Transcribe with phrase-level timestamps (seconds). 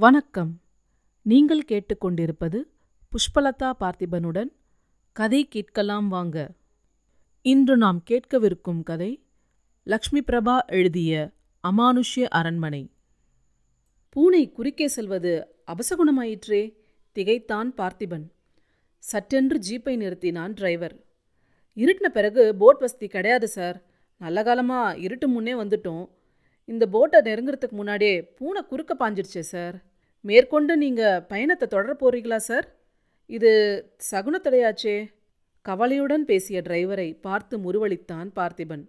[0.00, 0.60] வணக்கம்.
[1.22, 2.58] நீங்கள் கேட்டுக்கொண்டிருப்பது
[3.12, 4.50] புஷ்பலதா பார்த்திபனுடன்
[5.12, 6.54] கதை கேட்கலாம் வாங்க.
[7.42, 9.22] இன்று நாம் கேட்கவிருக்கும் கதை
[9.82, 11.32] லக்ஷ்மி பிரபா எழுதிய
[11.64, 12.90] அமானுஷ்ய அரண்மனை.
[14.08, 15.32] பூனை குறுக்கே செல்வது
[15.66, 16.74] அபசகுணமாயிற்றே
[17.12, 18.26] திகைத்தான் பார்த்திபன்.
[18.98, 20.96] சட்டென்று ஜீப்பை நிறுத்தினான் டிரைவர்.
[21.76, 23.84] இருட்டின பிறகு போட் வசதி கிடையாது சார்.
[24.16, 26.06] நல்ல காலமாக இருட்டு முன்னே வந்துட்டோம்.
[26.64, 29.76] இந்த போட்டை நெருங்குறதுக்கு முன்னாடியே பூனை குறுக்க பாஞ்சிருச்சே சார்.
[30.20, 32.66] மேற்கொண்டு நீங்கள் பயணத்தை தொடர போறீங்களா சார்?
[33.26, 33.50] இது
[34.10, 35.08] சகுனத்தடையாச்சே.
[35.62, 38.84] கவலையுடன் பேசிய டிரைவரை பார்த்து முருவளித்தான் பார்த்திபன்.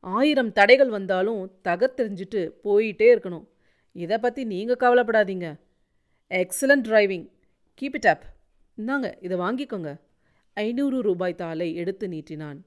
[0.00, 3.46] ஆயிரம் தடைகள் வந்தாலும் தகர்த்தெறிஞ்சிட்டு போயிட்டே இருக்கணும்.
[3.92, 5.60] இதை பற்றி நீங்கள் கவலைப்படாதீங்க.
[6.30, 7.26] Excellent driving
[7.80, 8.24] keep it up
[8.78, 10.00] இந்தாங்க இதை வாங்கிக்கோங்க.
[10.52, 12.58] ஐநூறு ரூபாய் தாளை எடுத்து நீட்டினான்.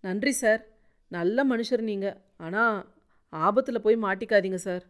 [0.00, 0.62] நன்றி சார்.
[1.08, 2.94] நல்ல மனுஷர் நீங்கள் ஆனால்
[3.28, 4.84] ஆபத்தில் போய் மாட்டிக்காதீங்க சார்.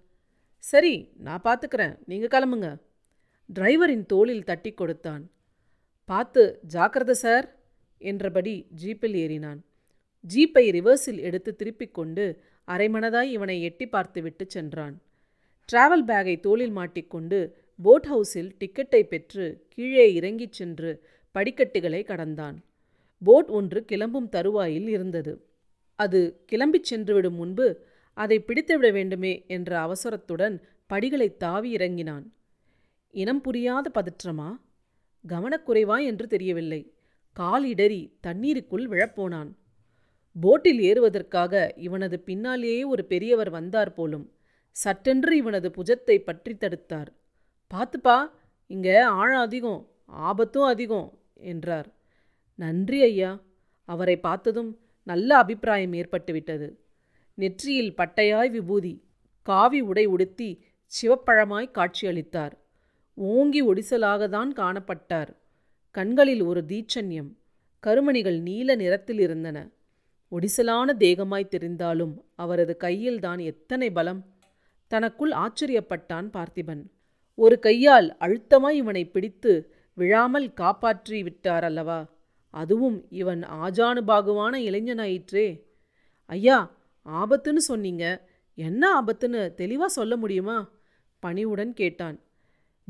[0.63, 2.69] சரி நான் பார்த்துக்கிறேன் நீங்கள் கிளம்புங்க.
[3.51, 5.31] டிரைவரின் தோளில் தட்டி கொடுத்தான்.
[6.05, 6.43] பார்த்து
[6.75, 7.47] ஜாக்கிரத சார்
[7.99, 9.61] என்றபடி ஜீப்பில் ஏறினான்.
[10.25, 12.25] ஜீப்பை ரிவர்ஸில் எடுத்து திருப்பிக் கொண்டு
[12.69, 14.95] அரைமனதாய் இவனை எட்டி பார்த்துவிட்டு சென்றான்.
[15.69, 17.39] டிராவல் பேக்கை தோளில் மாட்டிக்கொண்டு
[17.79, 20.91] போட் ஹவுஸில் டிக்கெட்டை பெற்று கீழே இறங்கிச் சென்று
[21.35, 22.57] படிக்கட்டுகளை கடந்தான்.
[23.23, 25.33] போட் ஒன்று கிளம்பும் தருவாயில் இருந்தது.
[25.99, 26.21] அது
[26.53, 27.67] கிளம்பிச் சென்றுவிடும் முன்பு
[28.15, 32.33] அதை பிடித்துவிட வேண்டுமே என்ற அவசரத்துடன் படிகளை தாவி இறங்கினான்.
[33.11, 34.61] இனம் புரியாத பதற்றமா?
[35.29, 36.95] கவனக்குறைவா என்று தெரியவில்லை.
[37.33, 39.51] கால் இடறி தண்ணீருக்குள் விழப்போனான்.
[40.41, 44.33] போட்டில் ஏறுவதற்காக இவனது பின்னாலேயே ஒரு பெரியவர் வந்தார் போலும்
[44.71, 47.11] சட்டென்று இவனது புஜத்தை பற்றி தடுத்தார்.
[47.71, 48.31] பார்த்துப்பா
[48.67, 51.89] இங்க ஆழம் அதிகம் ஆபத்தும் அதிகம் என்றார்.
[52.55, 53.41] நன்றி ஐயா.
[53.85, 56.69] அவரை பார்த்ததும் நல்ல அபிப்பிராயம் ஏற்பட்டுவிட்டது.
[57.39, 58.95] நெற்றியில் பட்டையாய் விபூதி
[59.47, 60.49] காவி உடை உடுத்தி
[60.93, 62.55] சிவப்பழமாய் காட்சியளித்தார்.
[63.19, 65.31] ஓங்கி ஒடிசலாகத்தான் காணப்பட்டார்.
[65.95, 67.31] கண்களில் ஒரு தீச்சன்யம்
[67.85, 69.59] கருமணிகள் நீல நிறத்தில் இருந்தன.
[70.33, 74.21] ஒடிசலான தேகமாய் தெரிந்தாலும் அவரது கையில்தான் எத்தனை பலம்!
[74.91, 76.83] தனக்குள் ஆச்சரியப்பட்டான் பார்த்திபன்.
[77.39, 79.53] ஒரு கையால் அழுத்தமாய் இவனை பிடித்து
[79.97, 82.01] விழாமல் காப்பாற்றி விட்டார் அல்லவா?
[82.55, 85.47] அதுவும் இவன் ஆஜானுபாகுவான இளைஞனாயிற்றே!
[86.31, 86.59] ஐயா
[87.07, 88.29] ஆபத்துன்னு சொன்னீங்க.
[88.55, 90.71] என்ன ஆபத்துன்னு தெளிவாக சொல்ல முடியுமா?
[91.19, 92.21] பணிவுடன் கேட்டான்.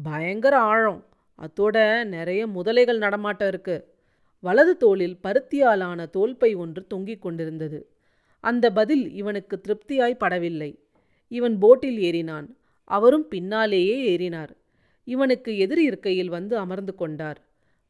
[0.03, 1.07] பயங்கர ஆழம்.
[1.39, 3.95] அத்தோட நிறைய முதலைகள் நடமாட்டம் இருக்கு.
[4.41, 7.91] வலது தோளில் பருத்தியாலான தோல்பை ஒன்று தொங்கிக் கொண்டிருந்தது.
[8.41, 10.79] அந்த பதில் இவனுக்கு திருப்தியாய் படவில்லை.
[11.29, 12.57] இவன் போட்டில் ஏறினான்.
[12.85, 14.49] அவரும் பின்னாலேயே ஏறினார்.
[15.05, 17.41] இவனுக்கு எதிர் இருக்கையில் வந்து அமர்ந்து கொண்டார்.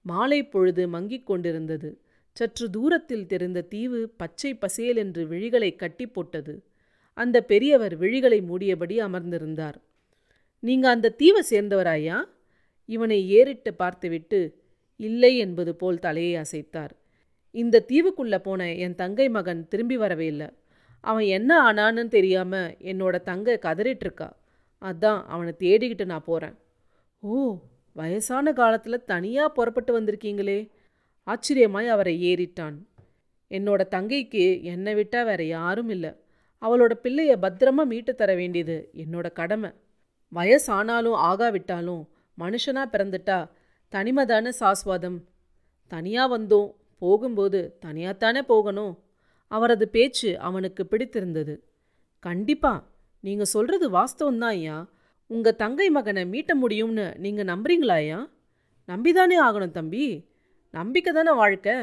[0.03, 2.02] மாலை பொழுது மங்கிக் கொண்டிருந்தது.
[2.33, 6.65] சற்று தூரத்தில் தெரிந்த தீவு பச்சை பசேல் என்று விழிகளை கட்டி போட்டது.
[7.15, 9.79] அந்த பெரியவர் விழிகளை மூடியபடி அமர்ந்திருந்தார்.
[10.61, 12.25] நீங்க அந்த தீவை சேர்ந்தவராயா?
[12.85, 14.41] இவனை ஏறிட்டு பார்த்துவிட்டு
[14.97, 16.91] இல்லை என்பது போல் தலையை அசைத்தார்.
[17.51, 20.49] இந்த தீவுக்குள்ள போன என் தங்கை மகன் திரும்பி வரவே இல்லை.
[21.01, 24.29] அவன் என்ன ஆனான்னு தெரியாம என்னோட தங்கை கதறிட்டு இருக்கா.
[24.83, 26.55] அதான் அவனை தேடிக்கிட்டு நான் போறேன்.
[27.19, 27.57] ஓ
[27.93, 30.71] வயசான காலத்தில் தனியாக புறப்பட்டு வந்திருக்கீங்களே.
[31.27, 32.75] ஆச்சரியமாய் அவரை ஏறிட்டான்.
[33.51, 36.11] என்னோட தங்கைக்கு என்னை விட்டால் வேற யாரும் இல்லை.
[36.61, 39.71] அவளோட பிள்ளைய பத்திரமா மீட்டு தர வேண்டியது என்னோட கடமை.
[40.35, 43.51] வயசானாலும் ஆகாவிட்டாலும் மனுஷனாக பிறந்துட்டா
[43.93, 45.25] தனிமதான தானே சாஸ்வாதம்.
[45.87, 48.99] தனியாக வந்தோம் போகும்போது தனியாகத்தானே போகணும்.
[49.47, 51.65] அவரது பேச்சு அவனுக்கு பிடித்திருந்தது.
[52.19, 52.91] கண்டிப்பா
[53.21, 54.89] நீங்கள் சொல்கிறது வாஸ்தவம்தான் ஐயா.
[55.27, 58.29] உங்கள் தங்கை மகனை மீட்ட முடியும்னு நீங்கள் நம்புறீங்களா ஐயா?
[58.87, 60.31] நம்பிதானே ஆகணும் தம்பி.
[60.75, 61.75] நம்பிக்கை தானே வாழ்க்கை?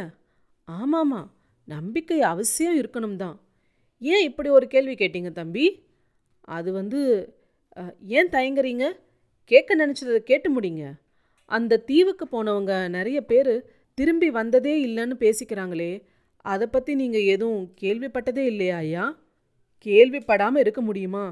[0.68, 1.20] ஆமாம்மா
[1.68, 3.36] நம்பிக்கை அவசியம் இருக்கணும் தான்
[4.02, 5.66] ஏன் இப்படி ஒரு கேள்வி கேட்டீங்க தம்பி?
[6.58, 7.00] அது வந்து
[8.18, 8.86] ஏன் தயங்குறீங்க?
[9.52, 10.84] கேட்க நினச்சதை கேட்டு முடிங்க.
[11.52, 13.54] அந்த தீவுக்கு போனவங்க நிறைய பேர்
[13.98, 15.92] திரும்பி வந்ததே இல்லைன்னு பேசிக்கிறாங்களே
[16.46, 19.06] அதை பற்றி நீங்கள் எதுவும் கேள்விப்பட்டதே இல்லையா ஐயா?
[19.86, 21.26] கேள்விப்படாமல் இருக்க முடியுமா?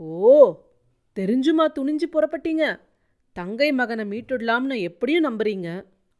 [0.00, 0.36] ஓ
[1.16, 2.64] தெரிஞ்சுமா துணிஞ்சு புறப்பட்டீங்க.
[3.36, 5.68] தங்கை மகனை மீட்டுடலாம்னு எப்படியும் நம்புறீங்க.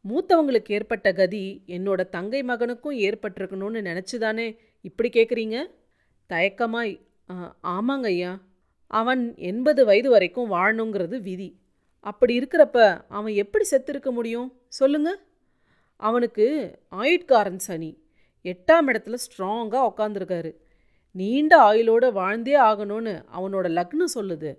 [0.08, 5.56] மூத்தவங்களுக்கு ஏற்பட்ட கதி என்னோட தங்கை மகனுக்கும் ஏற்பட்டிருக்கணும்னு நினச்சிதானே இப்படி கேட்குறீங்க
[6.28, 7.04] தயக்கமாய்
[7.62, 8.32] ஆமாங்க ஐயா.
[8.90, 11.48] அவன் எண்பது வயது வரைக்கும் வாழணுங்கிறது விதி.
[12.00, 14.48] அப்படி இருக்கிறப்ப அவன் எப்படி செத்திருக்க முடியும்?
[14.68, 15.10] சொல்லுங்க.
[15.96, 16.46] அவனுக்கு
[16.90, 17.90] ஆயுட்காரன் சனி.
[18.44, 20.50] எட்டாம் இடத்துல ஸ்ட்ராங்காக உக்காந்துருக்காரு.
[21.14, 24.50] நீண்ட ஆயுளோடு வாழ்ந்தே ஆகணும்னு அவனோட லக்னம் சொல்லுது.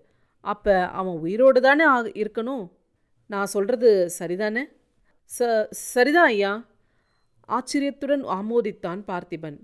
[0.43, 2.65] அப்போ அவன் உயிரோடு தானே ஆக இருக்கணும்?
[3.25, 4.63] நான் சொல்கிறது சரிதானே?
[5.31, 6.67] ச சரிதான் ஐயா.
[7.49, 9.57] ஆச்சரியத்துடன் ஆமோதித்தான் பார்த்திபன்.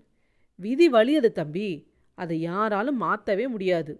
[0.55, 1.91] விதி வலியது தம்பி.
[2.15, 3.99] அதை யாராலும் மாற்றவே முடியாது.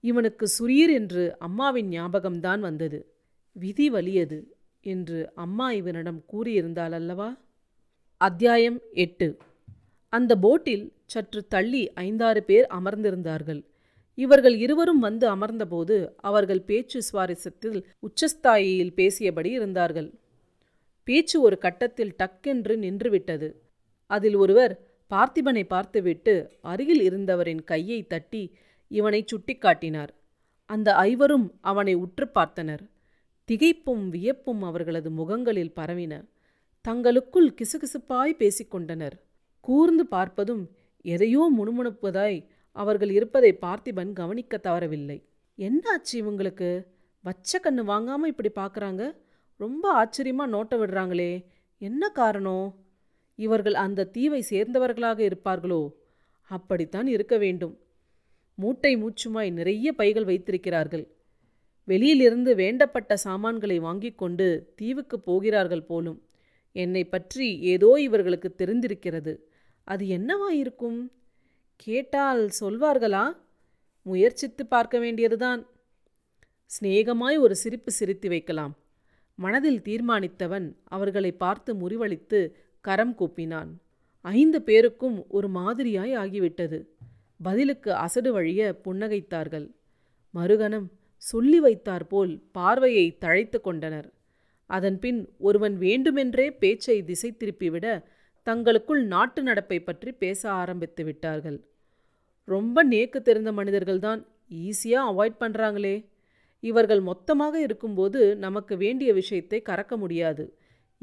[0.00, 3.14] இவனுக்கு சுரீர் என்று அம்மாவின் ஞாபகம்தான் வந்தது.
[3.52, 4.38] விதி வலியது
[4.80, 7.38] என்று அம்மா இவனிடம் கூறியிருந்தாள் அல்லவா?
[8.16, 9.38] அத்தியாயம் எட்டு.
[10.08, 13.64] அந்த போட்டில் சற்று தள்ளி ஐந்தாறு பேர் அமர்ந்திருந்தார்கள்.
[14.14, 20.10] இவர்கள் இருவரும் வந்து அமர்ந்தபோது அவர்கள் பேச்சு சுவாரஸ்யத்தில் உச்சஸ்தாயியில் பேசியபடி இருந்தார்கள்.
[21.04, 23.48] பேச்சு ஒரு கட்டத்தில் டக்கென்று நின்றுவிட்டது.
[24.06, 24.74] அதில் ஒருவர்
[25.10, 28.56] பார்த்திபனை பார்த்துவிட்டு அருகில் இருந்தவரின் கையை தட்டி
[28.90, 30.12] இவனை சுட்டிக்காட்டினார்.
[30.70, 32.82] அந்த ஐவரும் அவனை உற்று பார்த்தனர்.
[33.48, 36.12] திகைப்பும் வியப்பும் அவர்களது முகங்களில் பரவின.
[36.80, 39.16] தங்களுக்குள் கிசுகிசுப்பாய் பேசிக்கொண்டனர்
[39.60, 40.64] கூர்ந்து பார்ப்பதும்
[41.04, 42.38] எதையோ முணுமுணுப்பதாய்
[42.72, 45.18] அவர்கள் இருப்பதை பார்த்திபன் கவனிக்க தவறவில்லை.
[45.58, 46.70] என்னாச்சு இவங்களுக்கு?
[47.24, 49.02] வச்ச கண்ணு வாங்காம இப்படி பார்க்குறாங்க?
[49.56, 51.44] ரொம்ப ஆச்சரியமாக நோட்ட விடுறாங்களே.
[51.78, 52.74] என்ன காரணம்?
[53.34, 55.92] இவர்கள் அந்த தீவை சேர்ந்தவர்களாக இருப்பார்களோ?
[56.40, 57.78] அப்படித்தான் இருக்க வேண்டும்.
[58.54, 61.08] மூட்டை மூச்சுமாய் நிறைய பைகள் வைத்திருக்கிறார்கள்.
[61.84, 66.22] வெளியிலிருந்து வேண்டப்பட்ட சாமான்களை வாங்கிக் கொண்டு தீவுக்கு போகிறார்கள் போலும்.
[66.72, 69.36] என்னை பற்றி ஏதோ இவர்களுக்கு தெரிந்திருக்கிறது.
[69.84, 71.10] அது என்னவாயிருக்கும்
[71.76, 73.36] கேட்டால் சொல்வார்களா?
[74.02, 75.66] முயற்சித்து பார்க்க வேண்டியதுதான்.
[76.80, 78.76] சிநேகமாய் ஒரு சிரிப்பு சிரித்து வைக்கலாம்.
[79.38, 82.40] மனதில் தீர்மானித்தவன் அவர்களை பார்த்து முறிவளித்து
[82.80, 83.70] கரம் கூப்பினான்.
[84.24, 86.78] ஐந்து பேருக்கும் ஒரு மாதிரியாய் ஆகிவிட்டது.
[87.42, 89.66] பதிலுக்கு அசடு வழிய புன்னகைத்தார்கள்.
[90.34, 90.86] மறுகணம்
[91.16, 94.08] சொல்லி வைத்தாற்போல் பார்வையை தழைத்து கொண்டனர்.
[94.70, 97.86] அதன்பின் ஒருவன் வேண்டுமென்றே பேச்சை திசை திருப்பிவிட
[98.42, 101.58] தங்களுக்குள் நாட்டு நடப்பை பற்றி பேச ஆரம்பித்து விட்டார்கள்.
[102.48, 104.20] ரொம்ப நேக்கு தெரிந்த மனிதர்கள்தான்
[104.64, 105.94] ஈஸியாக அவாய்ட் பண்ணுறாங்களே
[106.70, 110.44] இவர்கள் மொத்தமாக இருக்கும்போது நமக்கு வேண்டிய விஷயத்தை கறக்க முடியாது.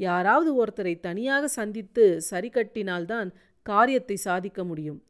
[0.00, 3.28] யாராவது ஒருத்தரை தனியாக சந்தித்து சரி கட்டினால்தான்
[3.66, 5.00] காரியத்தை சாதிக்க முடியும்.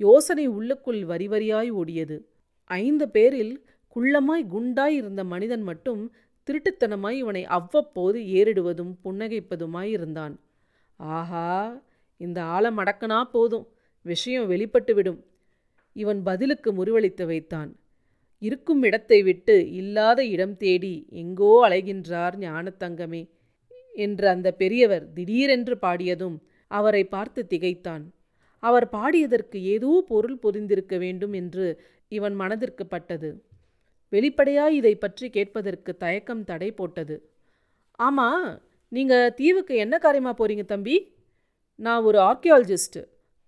[0.00, 2.16] யோசனை உள்ளுக்குள் வரிவரியாய் ஓடியது.
[2.70, 3.54] ஐந்து பேரில்
[3.96, 6.02] குள்ளமாய் குண்டாய் இருந்த மனிதன் மட்டும்
[6.48, 10.34] திருட்டுத்தனமாய் இவனை அவ்வப்போது ஏறிடுவதும் புன்னகைப்பதுமாய் இருந்தான்.
[10.96, 11.46] ஆஹா
[12.20, 13.66] இந்த ஆளை மடக்கனா போதும்.
[14.06, 15.20] விஷயம் வெளிப்பட்டுவிடும்.
[15.96, 17.70] இவன் பதிலுக்கு முறிவளித்து வைத்தான்.
[18.42, 23.22] இருக்கும் இடத்தை விட்டு இல்லாத இடம் தேடி எங்கோ அலைகின்றார் ஞானத்தங்கமே
[23.94, 26.36] என்று அந்த பெரியவர் திடீரென்று பாடியதும்
[26.70, 28.04] அவரை பார்த்து திகைத்தான்.
[28.62, 31.66] அவர் பாடியதற்கு ஏதோ பொருள் பொதிந்திருக்க வேண்டும் என்று
[32.12, 33.30] இவன் மனதிற்கு பட்டது.
[34.12, 37.16] வெளிப்படையாய் இதை பற்றி கேட்பதற்கு தயக்கம் தடை போட்டது.
[37.98, 38.28] ஆமா
[38.92, 40.96] நீங்க தீவுக்கு என்ன காரியமா போறீங்க தம்பி?
[41.78, 43.00] நான் ஒரு ஆர்கியாலஜிஸ்ட்டு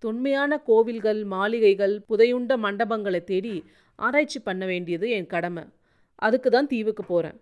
[0.03, 3.55] தொன்மையான கோவில்கள் மாளிகைகள் புதையுண்ட மண்டபங்களை தேடி
[3.99, 5.63] ஆராய்ச்சி பண்ண வேண்டியது என் கடமை.
[6.25, 7.37] அதுக்கு தான் தீவுக்கு போகிறேன்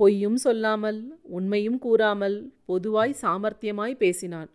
[0.00, 0.98] பொய்யும் சொல்லாமல்
[1.36, 2.36] உண்மையும் கூறாமல்
[2.70, 4.50] பொதுவாய் சாமர்த்தியமாய் பேசினான்.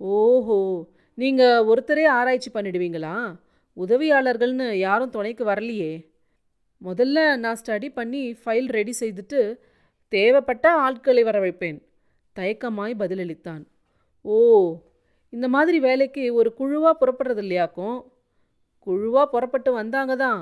[0.00, 0.58] ஓஹோ
[1.18, 3.14] நீங்கள் ஒருத்தரே ஆராய்ச்சி பண்ணிடுவீங்களா?
[3.76, 5.92] உதவியாளர்கள்னு யாரும் துணைக்கு வரலையே.
[6.82, 9.40] முதல்ல நான் ஸ்டடி பண்ணி ஃபைல் ரெடி செய்துட்டு
[10.12, 11.78] தேவைப்பட்ட ஆட்களை வர வைப்பேன்.
[12.36, 13.62] தயக்கமாய் பதிலளித்தான்.
[14.24, 14.36] ஓ
[15.32, 17.96] இந்த மாதிரி வேலைக்கு ஒரு குழுவாக புறப்படுறது இல்லையாக்கும்
[18.86, 20.40] குழுவாக புறப்பட்டு வந்தாங்க தான்.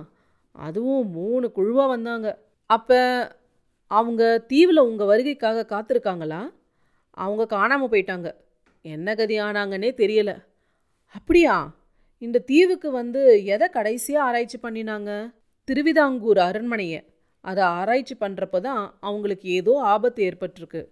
[0.54, 2.28] அதுவும் மூணு குழுவாக வந்தாங்க.
[2.66, 3.00] அப்போ
[3.90, 6.40] அவங்க தீவில் உங்கள் வருகைக்காக காத்திருக்காங்களா?
[7.10, 8.28] அவங்க காணாமல் போயிட்டாங்க.
[8.84, 10.36] என்ன கதி ஆனாங்கன்னே தெரியலை.
[11.14, 11.56] அப்படியா?
[12.18, 15.10] இந்த தீவுக்கு வந்து எதை கடைசியாக ஆராய்ச்சி பண்ணினாங்க?
[15.68, 17.00] திருவிதாங்கூர் அரண்மனையை.
[17.44, 20.82] அதை ஆராய்ச்சி பண்ணுறப்ப தான் அவங்களுக்கு ஏதோ ஆபத்து ஏற்பட்டிருக்கு.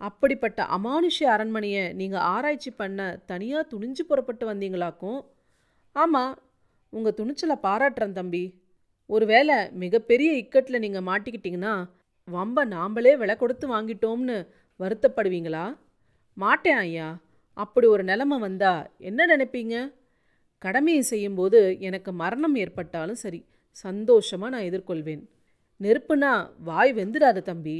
[0.00, 5.20] அப்படிப்பட்ட அமானுஷ்ய அரண்மனையை நீங்கள் ஆராய்ச்சி பண்ண தனியாக துணிஞ்சு புறப்பட்டு வந்தீங்களாக்கும்?
[5.96, 6.34] ஆமாம்
[6.92, 8.44] உங்கள் துணிச்சலை பாராட்டுறேன் தம்பி.
[9.10, 11.74] ஒருவேளை மிகப்பெரிய இக்கட்டில் நீங்கள் மாட்டிக்கிட்டிங்கன்னா
[12.28, 14.36] வம்ப நாம்பளே விலை கொடுத்து வாங்கிட்டோம்னு
[14.80, 15.64] வருத்தப்படுவீங்களா?
[16.36, 17.08] மாட்டேன் ஐயா.
[17.52, 19.76] அப்படி ஒரு நிலமை வந்தா என்ன நினைப்பீங்க?
[20.58, 23.40] கடமையை செய்யும்போது எனக்கு மரணம் ஏற்பட்டாலும் சரி
[23.84, 25.22] சந்தோஷமாக நான் எதிர்கொள்வேன்.
[25.80, 26.32] நெருப்புனா
[26.68, 27.78] வாய் வெந்துடாத தம்பி.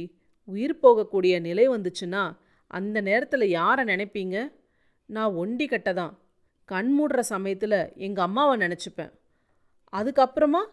[0.51, 2.35] உயிர் போகக்கூடிய நிலை வந்துச்சுன்னா
[2.67, 4.51] அந்த நேரத்தில் யாரை நினைப்பீங்க?
[5.05, 6.13] நான் ஒண்டி கட்டதான்.
[6.65, 9.11] கண் மூடுற சமயத்தில் எங்கள் அம்மாவை நினச்சிப்பேன்.
[9.91, 10.63] அதுக்கப்புறமா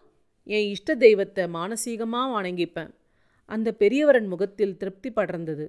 [0.43, 2.91] என் இஷ்ட தெய்வத்தை மானசீகமாக வணங்கிப்பேன்.
[3.45, 5.67] அந்த பெரியவரன் முகத்தில் திருப்தி படர்ந்தது.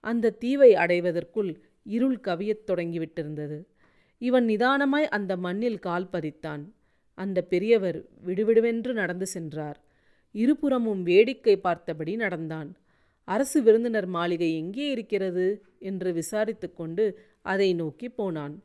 [0.00, 3.64] அந்த தீவை அடைவதற்குள் இருள் கவியத் தொடங்கிவிட்டிருந்தது.
[4.18, 6.64] இவன் நிதானமாய் அந்த மண்ணில் கால் பதித்தான்.
[7.14, 9.80] அந்த பெரியவர் விடுவிடுவென்று நடந்து சென்றார்.
[10.32, 12.70] இருபுறமும் வேடிக்கை பார்த்தபடி நடந்தான்.
[13.24, 15.64] அரசு விருந்தினர் மாளிகை எங்கே இருக்கிறது?
[15.78, 17.04] என்று விசாரித்து கொண்டு
[17.42, 18.62] அதை நோக்கி போனான்.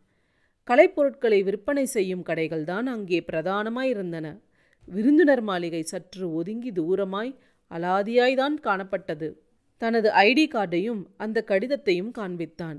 [0.68, 4.40] கலைப்பொருட்களை விற்பனை செய்யும் கடைகள்தான் அங்கே பிரதானமாயிருந்தன
[4.88, 7.36] விருந்தினர் மாளிகை சற்று ஒதுங்கி தூரமாய்
[7.72, 9.34] அலாதியாய்தான் காணப்பட்டது.
[9.78, 12.78] தனது ஐடி கார்டையும் அந்த கடிதத்தையும் காண்பித்தான்.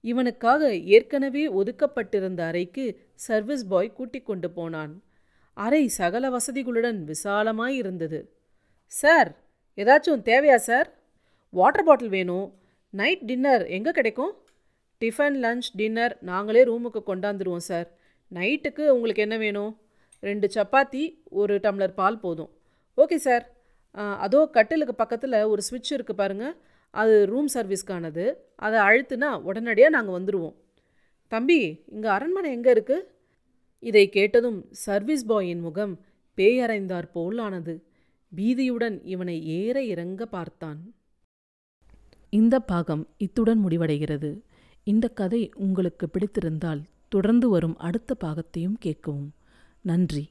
[0.00, 5.02] இவனுக்காக ஏற்கனவே ஒதுக்கப்பட்டிருந்த அறைக்கு சர்வீஸ் பாய் கூட்டிக் கொண்டு போனான்.
[5.52, 8.20] அறை சகல வசதிகளுடன் விசாலமாய் இருந்தது.
[8.86, 9.30] சார்
[9.76, 10.99] ஏதாச்சும் தேவையா சார்?
[11.58, 12.46] வாட்டர் பாட்டில் வேணும்.
[13.00, 14.32] நைட் டின்னர் எங்கே கிடைக்கும்?
[15.02, 17.88] டிஃபன் லஞ்ச் டின்னர் நாங்களே ரூமுக்கு கொண்டாந்துருவோம் சார்.
[18.32, 19.72] நைட்டுக்கு உங்களுக்கு என்ன வேணும்?
[20.28, 21.02] ரெண்டு சப்பாத்தி
[21.40, 22.50] ஒரு டம்ளர் பால் போதும்.
[23.02, 23.44] Okay sir.
[24.24, 26.54] அதோ கட்டிலுக்கு பக்கத்தில் ஒரு சுவிட்ச் இருக்குது பாருங்கள்
[27.00, 28.24] அது ரூம் சர்வீஸ்க்கானது.
[28.66, 30.56] அதை அழுத்துனா உடனடியாக நாங்கள் வந்துடுவோம்
[31.32, 31.58] தம்பி
[31.94, 33.06] இங்கே அரண்மனை எங்கே இருக்குது
[33.88, 35.92] இதை கேட்டதும் சர்வீஸ் பாயின் முகம்
[36.38, 37.74] பேயறைந்தார் போல் ஆனது.
[38.32, 40.80] பீதியுடன் இவனை ஏற இறங்க பார்த்தான்.
[42.30, 44.40] இந்த பாகம் இத்துடன் முடிவடைகிறது.
[44.84, 49.28] இந்த கதை உங்களுக்கு பிடித்திருந்தால் தொடர்ந்து வரும் அடுத்த பாகத்தையும் கேட்கவும்.
[49.80, 50.30] நன்றி.